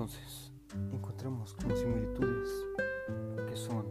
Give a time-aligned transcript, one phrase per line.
[0.00, 0.50] Entonces,
[0.94, 2.48] encontramos como similitudes
[3.46, 3.84] que son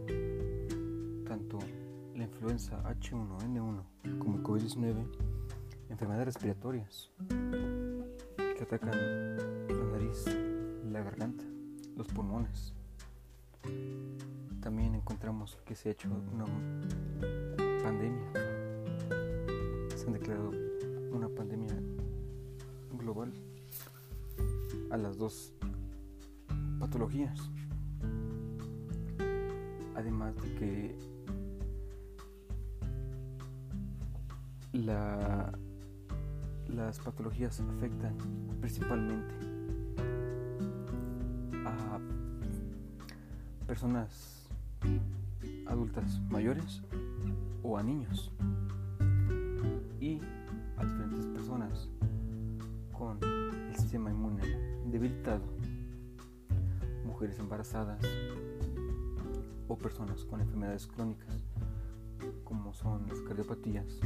[1.24, 1.60] tanto
[2.16, 5.06] la influenza H1N1 como el COVID-19,
[5.88, 9.36] enfermedades respiratorias que atacan
[9.68, 10.24] la nariz,
[10.90, 11.44] la garganta,
[11.96, 12.74] los pulmones.
[14.60, 16.44] También encontramos que se ha hecho una
[17.84, 18.32] pandemia.
[19.94, 20.50] Se han declarado
[21.12, 21.80] una pandemia
[22.98, 23.32] global
[24.90, 25.54] a las dos
[26.90, 27.38] patologías.
[29.94, 30.98] Además de que
[34.72, 35.52] la,
[36.66, 38.16] las patologías afectan
[38.60, 39.34] principalmente
[41.64, 42.00] a
[43.68, 44.48] personas
[45.68, 46.82] adultas mayores
[47.62, 48.32] o a niños
[50.00, 50.18] y
[50.76, 51.88] a diferentes personas
[52.98, 54.42] con el sistema inmune
[54.90, 55.44] debilitado,
[57.20, 58.00] mujeres embarazadas
[59.68, 61.44] o personas con enfermedades crónicas
[62.44, 64.00] como son las cardiopatías,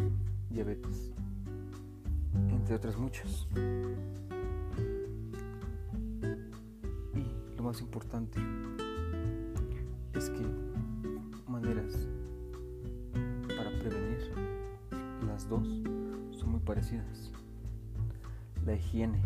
[0.51, 1.12] diabetes,
[2.51, 3.47] entre otras muchas.
[7.15, 8.41] Y lo más importante
[10.15, 10.45] es que
[11.47, 12.09] maneras
[13.57, 14.29] para prevenir
[15.25, 15.69] las dos
[16.33, 17.31] son muy parecidas.
[18.67, 19.23] La higiene,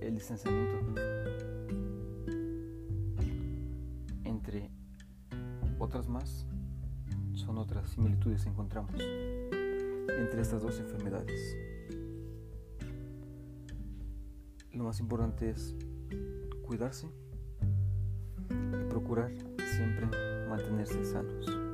[0.00, 0.78] el distanciamiento,
[5.80, 6.46] otras más,
[7.34, 11.56] son otras similitudes que encontramos entre estas dos enfermedades.
[14.72, 15.74] Lo más importante es
[16.62, 17.08] cuidarse
[18.50, 19.32] y procurar
[19.76, 20.06] siempre
[20.48, 21.69] mantenerse sanos.